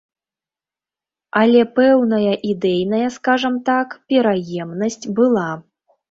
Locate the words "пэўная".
1.79-2.31